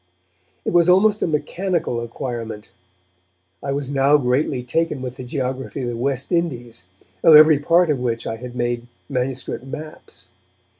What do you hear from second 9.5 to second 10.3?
maps.